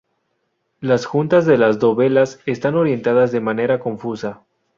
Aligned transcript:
Las 0.79 1.05
juntas 1.05 1.45
de 1.45 1.59
las 1.59 1.77
dovelas 1.77 2.39
están 2.47 2.73
orientadas 2.73 3.31
de 3.31 3.39
manera 3.39 3.79
confusa. 3.79 4.41